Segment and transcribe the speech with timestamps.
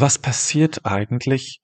[0.00, 1.60] was passiert eigentlich,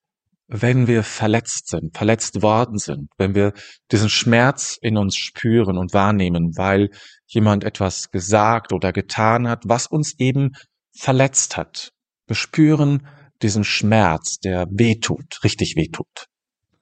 [0.49, 3.53] wenn wir verletzt sind, verletzt worden sind, wenn wir
[3.91, 6.91] diesen Schmerz in uns spüren und wahrnehmen, weil
[7.27, 10.53] jemand etwas gesagt oder getan hat, was uns eben
[10.95, 11.91] verletzt hat.
[12.27, 13.07] Wir spüren
[13.43, 16.27] diesen Schmerz, der wehtut, richtig wehtut.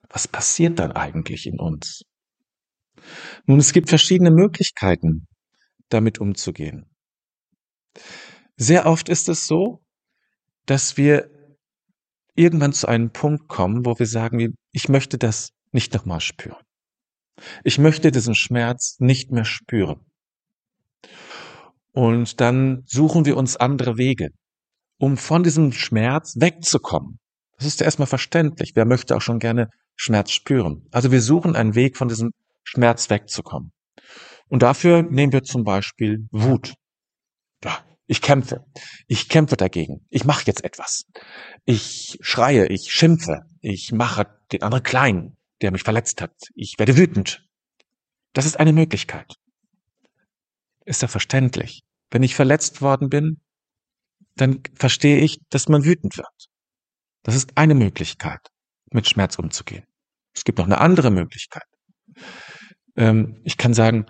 [0.08, 2.02] Was passiert dann eigentlich in uns?
[3.46, 5.26] Nun, es gibt verschiedene Möglichkeiten,
[5.88, 6.86] damit umzugehen.
[8.56, 9.82] Sehr oft ist es so,
[10.66, 11.30] dass wir
[12.36, 16.62] irgendwann zu einem Punkt kommen, wo wir sagen, ich möchte das nicht nochmal spüren.
[17.64, 20.00] Ich möchte diesen Schmerz nicht mehr spüren.
[21.92, 24.28] Und dann suchen wir uns andere Wege,
[24.98, 27.18] um von diesem Schmerz wegzukommen.
[27.56, 28.72] Das ist ja erstmal verständlich.
[28.74, 30.86] Wer möchte auch schon gerne Schmerz spüren?
[30.90, 32.32] Also wir suchen einen Weg, von diesem
[32.64, 33.72] Schmerz wegzukommen.
[34.48, 36.74] Und dafür nehmen wir zum Beispiel Wut.
[38.06, 38.64] Ich kämpfe.
[39.08, 40.06] Ich kämpfe dagegen.
[40.10, 41.06] Ich mache jetzt etwas.
[41.64, 43.42] Ich schreie, ich schimpfe.
[43.60, 46.34] Ich mache den anderen klein, der mich verletzt hat.
[46.54, 47.44] Ich werde wütend.
[48.32, 49.34] Das ist eine Möglichkeit.
[50.84, 51.82] Ist ja verständlich.
[52.10, 53.40] Wenn ich verletzt worden bin,
[54.36, 56.48] dann verstehe ich, dass man wütend wird.
[57.24, 58.40] Das ist eine Möglichkeit,
[58.92, 59.84] mit Schmerz umzugehen.
[60.32, 61.64] Es gibt noch eine andere Möglichkeit.
[62.94, 64.06] Ähm, ich kann sagen,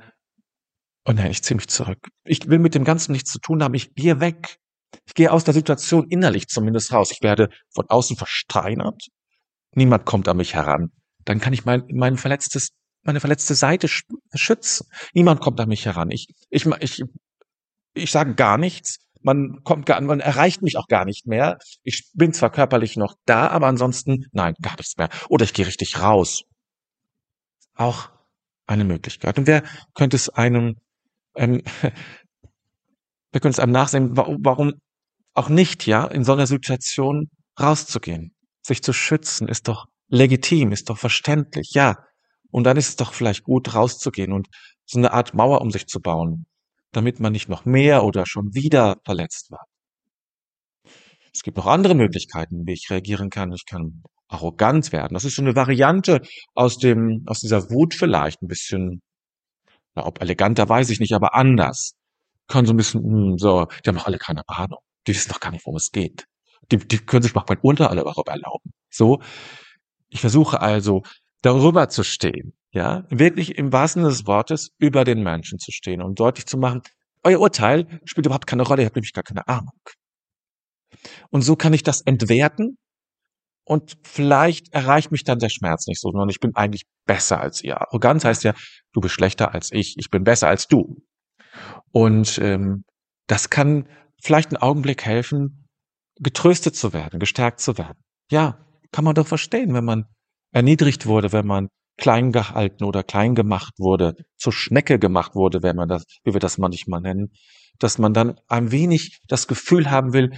[1.09, 2.09] Oh nein, ich ziehe mich zurück.
[2.25, 3.75] Ich will mit dem Ganzen nichts zu tun haben.
[3.75, 4.59] Ich gehe weg.
[5.07, 7.13] Ich gehe aus der Situation innerlich zumindest raus.
[7.13, 9.07] Ich werde von außen versteinert.
[9.73, 10.91] Niemand kommt an mich heran.
[11.25, 12.71] Dann kann ich mein, mein verletztes,
[13.03, 13.89] meine verletzte Seite
[14.35, 14.89] schützen.
[15.15, 16.11] Niemand kommt an mich heran.
[16.11, 17.05] Ich, ich, ich,
[17.95, 18.99] ich sage gar nichts.
[19.23, 21.59] Man kommt gar, man erreicht mich auch gar nicht mehr.
[21.85, 25.09] Ich bin zwar körperlich noch da, aber ansonsten, nein, gar nichts mehr.
[25.29, 26.43] Oder ich gehe richtig raus.
[27.75, 28.09] Auch
[28.67, 29.39] eine Möglichkeit.
[29.39, 29.63] Und wer
[29.95, 30.77] könnte es einem
[31.37, 31.63] ähm,
[33.33, 34.75] wir können es einem nachsehen, warum
[35.35, 37.29] auch nicht, ja, in so einer Situation
[37.61, 38.35] rauszugehen.
[38.63, 41.97] Sich zu schützen ist doch legitim, ist doch verständlich, ja.
[42.51, 44.49] Und dann ist es doch vielleicht gut, rauszugehen und
[44.87, 46.47] so eine Art Mauer um sich zu bauen,
[46.93, 49.61] damit man nicht noch mehr oder schon wieder verletzt wird.
[51.35, 53.53] Es gibt noch andere Möglichkeiten, wie ich reagieren kann.
[53.53, 55.15] Ich kann arrogant werden.
[55.15, 56.23] Das ist so eine Variante
[56.55, 59.03] aus dem, aus dieser Wut vielleicht ein bisschen
[59.97, 61.95] na, ob eleganter weiß ich nicht, aber anders.
[62.49, 64.81] Kann so ein bisschen, hm, so, die haben doch alle keine Ahnung.
[65.07, 66.27] Die wissen doch gar nicht, worum es geht.
[66.71, 68.73] Die, die können sich noch mein Unterall überhaupt erlauben.
[68.91, 69.21] So.
[70.09, 71.03] Ich versuche also,
[71.43, 72.53] darüber zu stehen.
[72.73, 76.83] Ja, wirklich im wahrsten des Wortes über den Menschen zu stehen und deutlich zu machen,
[77.25, 79.81] euer Urteil spielt überhaupt keine Rolle, ihr habt nämlich gar keine Ahnung.
[81.31, 82.79] Und so kann ich das entwerten
[83.69, 87.63] und vielleicht erreicht mich dann der Schmerz nicht so, sondern ich bin eigentlich besser als
[87.65, 87.81] ihr.
[87.81, 88.55] Arroganz heißt ja,
[88.93, 91.03] du bist schlechter als ich, ich bin besser als du.
[91.91, 92.85] Und ähm,
[93.27, 93.89] das kann
[94.23, 95.67] vielleicht einen Augenblick helfen,
[96.21, 97.99] getröstet zu werden, gestärkt zu werden.
[98.31, 100.05] Ja, kann man doch verstehen, wenn man
[100.53, 105.75] erniedrigt wurde, wenn man klein gehalten oder klein gemacht wurde, zur Schnecke gemacht wurde, wenn
[105.75, 107.33] man das, wie wir das manchmal nennen,
[107.81, 110.33] dass man dann ein wenig das Gefühl haben will,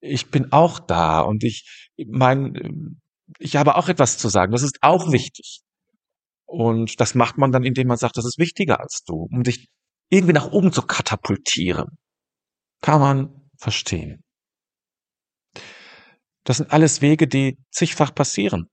[0.00, 3.00] ich bin auch da und ich mein,
[3.38, 4.52] ich habe auch etwas zu sagen.
[4.52, 5.60] Das ist auch wichtig.
[6.46, 9.68] Und das macht man dann, indem man sagt, das ist wichtiger als du, um dich
[10.08, 11.98] irgendwie nach oben zu katapultieren.
[12.80, 14.22] Kann man verstehen.
[16.44, 18.68] Das sind alles Wege, die zigfach passieren.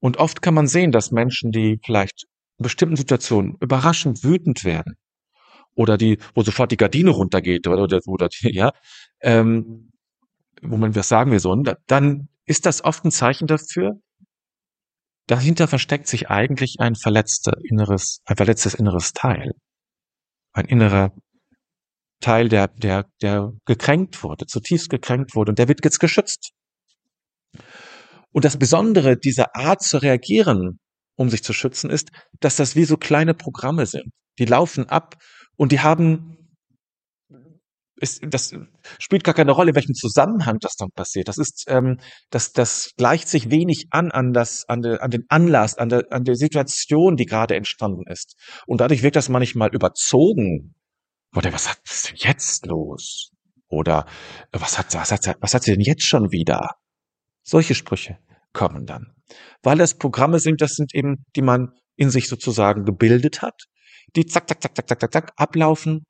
[0.00, 2.24] Und oft kann man sehen, dass Menschen, die vielleicht
[2.58, 4.94] in bestimmten Situationen überraschend wütend werden,
[5.74, 8.72] oder die, wo sofort die Gardine runtergeht, oder, oder, oder ja,
[9.20, 9.90] ähm,
[10.62, 11.54] wo man was sagen wir so,
[11.86, 14.00] dann ist das oft ein Zeichen dafür,
[15.26, 19.52] dahinter versteckt sich eigentlich ein verletzter inneres, ein verletztes inneres Teil.
[20.52, 21.12] Ein innerer
[22.20, 26.52] Teil, der, der, der gekränkt wurde, zutiefst gekränkt wurde und der wird jetzt geschützt.
[28.32, 30.78] Und das Besondere dieser Art zu reagieren,
[31.16, 34.12] um sich zu schützen, ist, dass das wie so kleine Programme sind.
[34.38, 35.16] Die laufen ab
[35.56, 36.36] und die haben
[37.96, 38.54] ist, das
[38.98, 41.28] spielt gar keine Rolle, in welchem Zusammenhang das dann passiert.
[41.28, 41.98] Das ist, ähm,
[42.30, 46.04] das, das gleicht sich wenig an an das, an, de, an den Anlass, an der,
[46.10, 48.36] an der Situation, die gerade entstanden ist.
[48.66, 50.74] Und dadurch wirkt das manchmal überzogen.
[51.34, 53.32] Oder was hat was denn jetzt los?
[53.68, 54.06] Oder
[54.52, 56.76] was hat, was hat, was hat sie denn jetzt schon wieder?
[57.42, 58.18] Solche Sprüche
[58.52, 59.12] kommen dann.
[59.62, 63.64] Weil das Programme sind, das sind eben, die man in sich sozusagen gebildet hat,
[64.14, 66.04] die zack, zack, zack, zack, zack, zack, zack ablaufen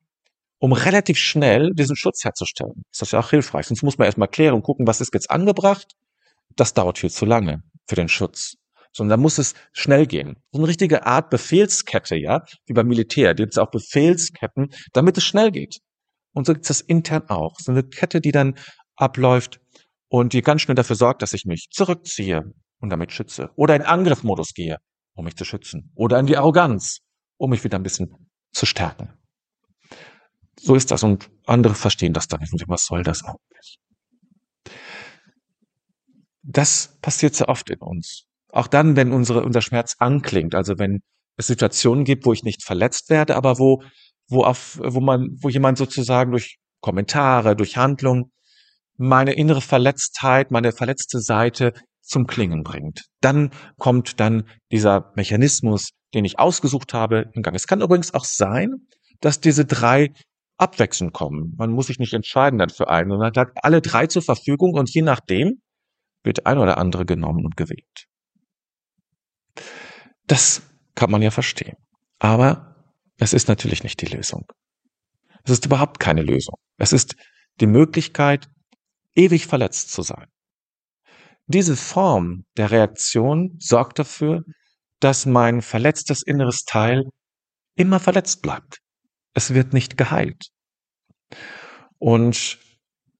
[0.59, 2.83] um relativ schnell diesen Schutz herzustellen.
[2.91, 3.67] Ist das ja auch hilfreich.
[3.67, 5.93] Sonst muss man erstmal klären und gucken, was ist jetzt angebracht.
[6.55, 8.55] Das dauert viel zu lange für den Schutz.
[8.91, 10.37] Sondern da muss es schnell gehen.
[10.51, 13.33] So eine richtige Art Befehlskette, ja, wie beim Militär.
[13.35, 15.79] Da gibt es auch Befehlsketten, damit es schnell geht.
[16.33, 17.55] Und so gibt es das intern auch.
[17.59, 18.55] So eine Kette, die dann
[18.95, 19.59] abläuft
[20.09, 22.43] und die ganz schnell dafür sorgt, dass ich mich zurückziehe
[22.79, 24.77] und damit schütze oder in Angriffmodus gehe,
[25.13, 26.99] um mich zu schützen oder in die Arroganz,
[27.37, 28.13] um mich wieder ein bisschen
[28.51, 29.13] zu stärken.
[30.59, 33.77] So ist das und andere verstehen das dann nicht und was soll das eigentlich?
[36.43, 38.23] Das passiert sehr oft in uns.
[38.51, 41.01] Auch dann, wenn unsere, unser Schmerz anklingt, also wenn
[41.35, 43.83] es Situationen gibt, wo ich nicht verletzt werde, aber wo,
[44.27, 48.31] wo auf, wo man, wo jemand sozusagen durch Kommentare, durch Handlung
[48.97, 53.05] meine innere Verletztheit, meine verletzte Seite zum Klingen bringt.
[53.21, 57.55] Dann kommt dann dieser Mechanismus, den ich ausgesucht habe, in Gang.
[57.55, 58.87] Es kann übrigens auch sein,
[59.19, 60.13] dass diese drei
[60.57, 61.53] abwechselnd kommen.
[61.57, 64.93] Man muss sich nicht entscheiden dann für einen, sondern hat alle drei zur Verfügung und
[64.93, 65.61] je nachdem
[66.23, 68.07] wird ein oder andere genommen und gewählt.
[70.25, 70.61] Das
[70.95, 71.77] kann man ja verstehen.
[72.19, 72.75] Aber
[73.17, 74.45] es ist natürlich nicht die Lösung.
[75.43, 76.55] Es ist überhaupt keine Lösung.
[76.77, 77.15] Es ist
[77.59, 78.47] die Möglichkeit,
[79.15, 80.27] ewig verletzt zu sein.
[81.45, 84.43] Diese Form der Reaktion sorgt dafür,
[84.99, 87.05] dass mein verletztes inneres Teil
[87.75, 88.79] immer verletzt bleibt.
[89.37, 90.47] Es wird nicht geheilt.
[91.99, 92.57] Und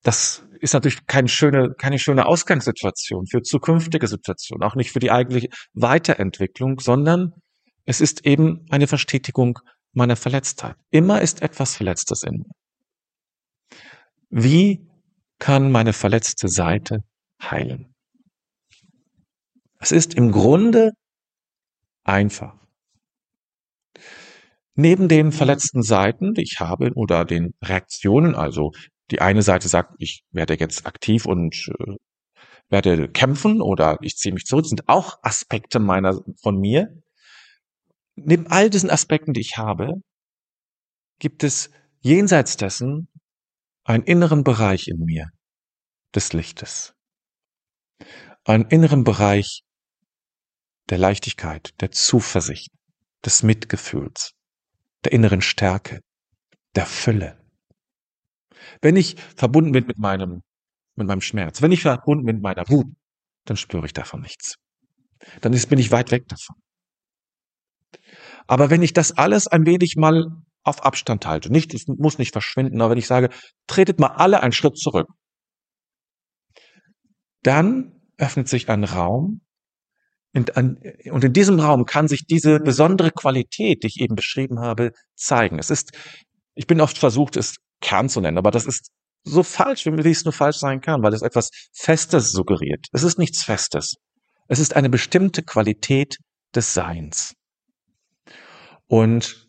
[0.01, 5.11] das ist natürlich keine schöne, keine schöne Ausgangssituation für zukünftige Situationen, auch nicht für die
[5.11, 7.33] eigentliche Weiterentwicklung, sondern
[7.85, 9.59] es ist eben eine Verstetigung
[9.93, 10.75] meiner Verletztheit.
[10.89, 12.51] Immer ist etwas Verletztes in mir.
[14.31, 14.89] Wie
[15.37, 17.03] kann meine verletzte Seite
[17.43, 17.93] heilen?
[19.77, 20.93] Es ist im Grunde
[22.03, 22.57] einfach.
[24.79, 28.73] Neben den verletzten Seiten, die ich habe, oder den Reaktionen, also
[29.09, 31.95] die eine Seite sagt, ich werde jetzt aktiv und äh,
[32.69, 37.01] werde kämpfen oder ich ziehe mich zurück, sind auch Aspekte meiner von mir.
[38.15, 39.95] Neben all diesen Aspekten, die ich habe,
[41.17, 41.71] gibt es
[42.01, 43.07] jenseits dessen
[43.83, 45.31] einen inneren Bereich in mir
[46.13, 46.93] des Lichtes.
[48.43, 49.63] Einen inneren Bereich
[50.91, 52.69] der Leichtigkeit, der Zuversicht,
[53.25, 54.36] des Mitgefühls,
[55.03, 56.01] der inneren Stärke,
[56.75, 57.37] der Fülle.
[58.81, 60.41] Wenn ich verbunden bin mit meinem,
[60.95, 62.87] mit meinem Schmerz, wenn ich verbunden bin mit meiner Wut,
[63.45, 64.55] dann spüre ich davon nichts.
[65.41, 66.55] Dann ist, bin ich weit weg davon.
[68.47, 70.25] Aber wenn ich das alles ein wenig mal
[70.63, 73.29] auf Abstand halte, nicht, es muss nicht verschwinden, aber wenn ich sage,
[73.67, 75.07] tretet mal alle einen Schritt zurück,
[77.43, 79.41] dann öffnet sich ein Raum,
[80.37, 85.59] und, in diesem Raum kann sich diese besondere Qualität, die ich eben beschrieben habe, zeigen.
[85.59, 85.91] Es ist,
[86.55, 88.89] ich bin oft versucht, es Kern zu nennen, aber das ist
[89.23, 92.87] so falsch, wie es nur falsch sein kann, weil es etwas Festes suggeriert.
[92.91, 93.95] Es ist nichts Festes.
[94.47, 96.17] Es ist eine bestimmte Qualität
[96.55, 97.33] des Seins.
[98.87, 99.47] Und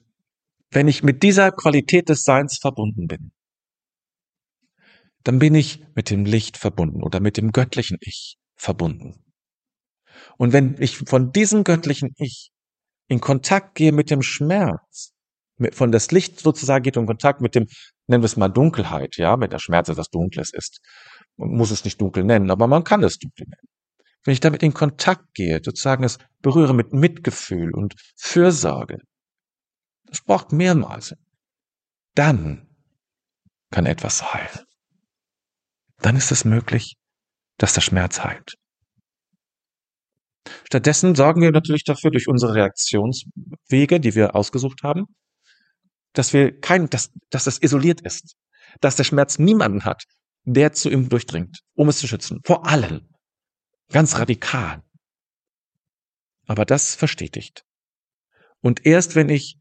[0.70, 3.32] wenn ich mit dieser Qualität des Seins verbunden bin,
[5.22, 9.27] dann bin ich mit dem Licht verbunden oder mit dem göttlichen Ich verbunden.
[10.36, 12.50] Und wenn ich von diesem göttlichen Ich
[13.08, 15.12] in Kontakt gehe mit dem Schmerz,
[15.72, 17.66] von das Licht sozusagen geht in Kontakt mit dem,
[18.06, 20.80] nennen wir es mal Dunkelheit, ja, wenn der Schmerz etwas Dunkles ist.
[21.36, 23.68] Man muss es nicht dunkel nennen, aber man kann es dunkel nennen.
[24.24, 28.98] Wenn ich damit in Kontakt gehe, sozusagen es berühre mit Mitgefühl und Fürsorge,
[30.04, 31.14] das braucht mehrmals.
[32.14, 32.68] Dann
[33.70, 34.66] kann etwas heilen.
[35.98, 36.96] Dann ist es möglich,
[37.58, 38.54] dass der Schmerz heilt.
[40.64, 45.06] Stattdessen sorgen wir natürlich dafür durch unsere Reaktionswege, die wir ausgesucht haben,
[46.12, 48.34] dass wir kein, dass, dass das isoliert ist,
[48.80, 50.04] dass der Schmerz niemanden hat,
[50.44, 52.40] der zu ihm durchdringt, um es zu schützen.
[52.44, 53.08] Vor allen.
[53.90, 54.82] Ganz radikal.
[56.46, 57.64] Aber das verstetigt.
[58.60, 59.58] Und erst wenn ich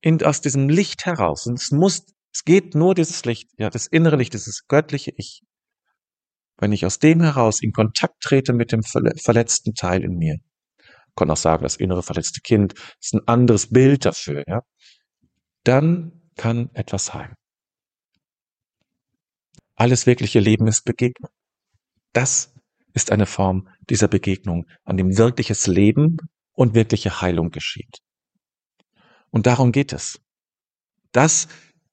[0.00, 3.86] in, aus diesem Licht heraus, und es muss, es geht nur dieses Licht, ja, das
[3.86, 5.42] innere Licht, dieses göttliche Ich,
[6.58, 10.38] wenn ich aus dem heraus in Kontakt trete mit dem verletzten Teil in mir,
[11.16, 14.62] kann auch sagen, das innere verletzte Kind ist ein anderes Bild dafür, ja,
[15.64, 17.34] dann kann etwas heilen.
[19.76, 21.30] Alles wirkliche Leben ist Begegnung.
[22.12, 22.54] Das
[22.92, 26.16] ist eine Form dieser Begegnung, an dem wirkliches Leben
[26.52, 27.98] und wirkliche Heilung geschieht.
[29.30, 30.20] Und darum geht es.
[31.10, 31.48] Das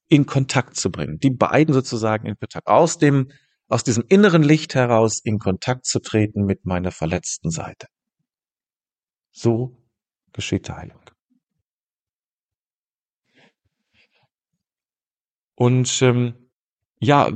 [0.07, 3.31] in Kontakt zu bringen, die beiden sozusagen in Kontakt, aus dem
[3.71, 7.87] aus diesem inneren Licht heraus in Kontakt zu treten mit meiner verletzten Seite.
[9.31, 9.77] So
[10.33, 10.99] geschieht Heilung.
[15.55, 16.49] Und ähm,
[16.99, 17.31] ja,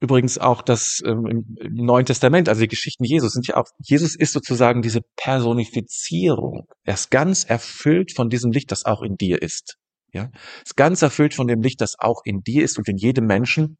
[0.00, 1.26] übrigens auch das ähm,
[1.60, 6.66] im Neuen Testament, also die Geschichten Jesus sind ja auch, Jesus ist sozusagen diese Personifizierung.
[6.84, 9.76] Er ist ganz erfüllt von diesem Licht, das auch in dir ist.
[10.12, 10.30] Ja,
[10.64, 13.76] ist ganz erfüllt von dem Licht, das auch in dir ist und in jedem Menschen.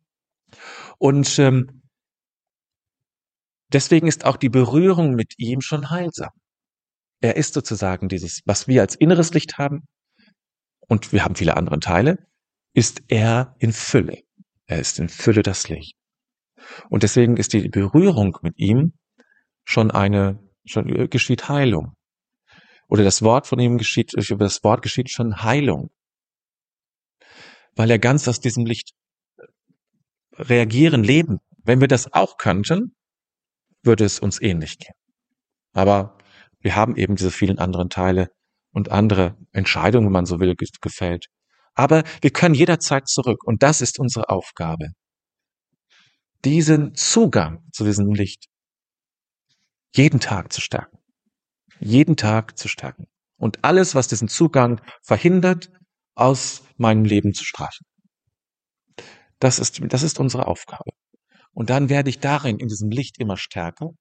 [0.99, 1.83] Und ähm,
[3.73, 6.31] Deswegen ist auch die Berührung mit ihm schon heilsam.
[7.21, 9.87] Er ist sozusagen dieses, was wir als inneres Licht haben,
[10.89, 12.19] und wir haben viele andere Teile,
[12.73, 14.23] ist er in Fülle.
[14.67, 15.97] Er ist in Fülle das Licht.
[16.91, 18.93] Und deswegen ist die Berührung mit ihm
[19.65, 21.95] schon eine, schon geschieht Heilung.
[22.89, 25.91] Oder das Wort von ihm geschieht, über das Wort geschieht schon Heilung.
[27.75, 28.93] Weil er ganz aus diesem Licht
[30.35, 31.39] reagieren, leben.
[31.65, 32.96] Wenn wir das auch könnten,
[33.87, 34.95] würde es uns ähnlich gehen.
[35.73, 36.19] Aber
[36.61, 38.29] wir haben eben diese vielen anderen Teile
[38.73, 41.27] und andere Entscheidungen, wenn man so will, gefällt.
[41.75, 44.89] Aber wir können jederzeit zurück und das ist unsere Aufgabe.
[46.45, 48.47] Diesen Zugang zu diesem Licht
[49.95, 50.99] jeden Tag zu stärken.
[51.81, 53.07] Jeden Tag zu stärken.
[53.39, 55.71] Und alles, was diesen Zugang verhindert,
[56.15, 57.87] aus meinem Leben zu streichen.
[59.39, 60.91] Das ist, das ist unsere Aufgabe.
[61.57, 63.93] Und dann werde ich darin, in diesem Licht immer stärker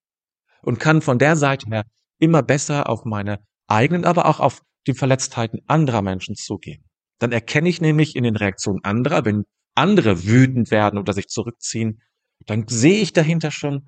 [0.61, 1.85] und kann von der Seite her
[2.19, 6.83] immer besser auf meine eigenen, aber auch auf die Verletztheiten anderer Menschen zugehen.
[7.17, 12.01] Dann erkenne ich nämlich in den Reaktionen anderer, wenn andere wütend werden oder sich zurückziehen,
[12.45, 13.87] dann sehe ich dahinter schon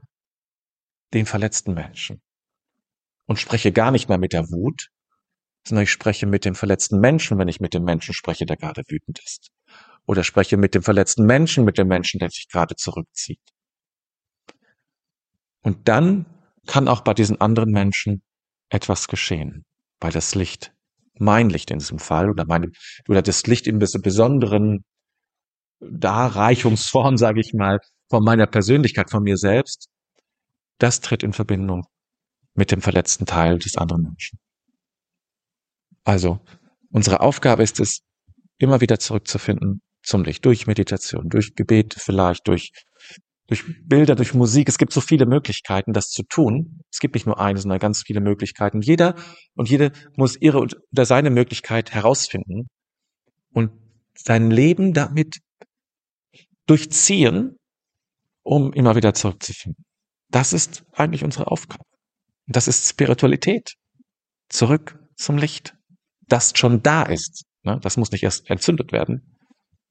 [1.13, 2.21] den verletzten Menschen
[3.25, 4.87] und spreche gar nicht mehr mit der Wut,
[5.67, 8.83] sondern ich spreche mit dem verletzten Menschen, wenn ich mit dem Menschen spreche, der gerade
[8.87, 9.49] wütend ist.
[10.05, 13.41] Oder spreche mit dem verletzten Menschen, mit dem Menschen, der sich gerade zurückzieht.
[15.67, 16.25] Und dann
[16.65, 18.21] kann auch bei diesen anderen Menschen
[18.69, 19.65] etwas geschehen,
[19.99, 20.73] weil das Licht,
[21.19, 22.71] mein Licht in diesem Fall, oder meine,
[23.09, 24.85] oder das Licht in besonderen
[25.81, 29.89] Darreichungsform, sage ich mal, von meiner Persönlichkeit, von mir selbst,
[30.77, 31.83] das tritt in Verbindung
[32.53, 34.39] mit dem verletzten Teil des anderen Menschen.
[36.05, 36.39] Also,
[36.91, 38.03] unsere Aufgabe ist es,
[38.57, 42.71] immer wieder zurückzufinden zum Licht, durch Meditation, durch Gebet vielleicht, durch,
[43.47, 44.69] durch Bilder, durch Musik.
[44.69, 46.81] Es gibt so viele Möglichkeiten, das zu tun.
[46.91, 48.81] Es gibt nicht nur eine, sondern ganz viele Möglichkeiten.
[48.81, 49.15] Jeder
[49.55, 52.67] und jede muss ihre oder seine Möglichkeit herausfinden
[53.53, 53.71] und
[54.15, 55.39] sein Leben damit
[56.65, 57.57] durchziehen,
[58.43, 59.83] um immer wieder zurückzufinden.
[60.29, 61.83] Das ist eigentlich unsere Aufgabe.
[62.47, 63.75] Das ist Spiritualität.
[64.49, 65.75] Zurück zum Licht.
[66.27, 67.45] Das schon da ist.
[67.63, 67.79] Ne?
[67.81, 69.37] Das muss nicht erst entzündet werden.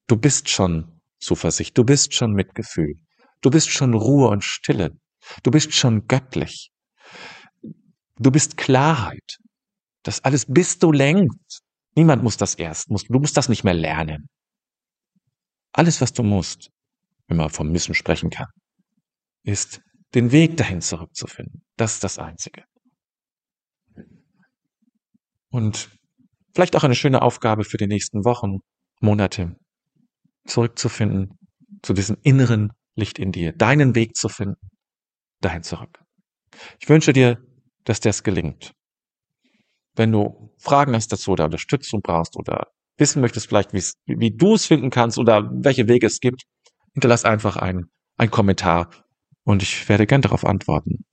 [0.06, 1.76] Du bist schon Zuversicht.
[1.76, 2.96] Du bist schon Mitgefühl.
[3.40, 4.98] Du bist schon Ruhe und Stille.
[5.42, 6.70] Du bist schon göttlich.
[8.18, 9.38] Du bist Klarheit.
[10.02, 11.62] Das alles bist du längst.
[11.94, 12.88] Niemand muss das erst.
[12.88, 14.28] Du musst das nicht mehr lernen.
[15.72, 16.70] Alles, was du musst,
[17.26, 18.48] wenn man vom Müssen sprechen kann,
[19.42, 19.80] ist
[20.14, 21.64] den Weg dahin zurückzufinden.
[21.76, 22.64] Das ist das Einzige.
[25.50, 25.90] Und
[26.54, 28.58] vielleicht auch eine schöne Aufgabe für die nächsten Wochen,
[29.00, 29.56] Monate,
[30.46, 31.38] zurückzufinden
[31.82, 34.70] zu diesem inneren Licht in dir, deinen Weg zu finden,
[35.40, 36.02] dahin zurück.
[36.80, 37.38] Ich wünsche dir,
[37.84, 38.72] dass das gelingt.
[39.94, 44.66] Wenn du Fragen hast dazu oder Unterstützung brauchst oder wissen möchtest vielleicht, wie du es
[44.66, 46.44] finden kannst oder welche Wege es gibt,
[46.94, 48.90] hinterlass einfach einen, einen Kommentar
[49.44, 51.04] und ich werde gern darauf antworten.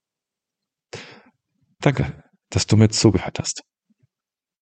[1.79, 3.63] Danke, dass du mir zugehört hast.